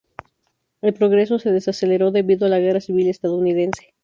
El 0.81 0.95
progreso 0.95 1.37
se 1.37 1.51
desaceleró 1.51 2.09
debido 2.09 2.47
a 2.47 2.49
la 2.49 2.57
guerra 2.57 2.81
civil 2.81 3.07
estadounidense. 3.07 3.93